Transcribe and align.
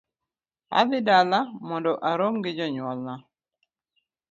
Adhi 0.79 0.99
dala 1.07 1.39
mondo 1.67 1.91
arom 2.09 2.35
gi 2.43 2.51
jonyuolna 2.57 3.13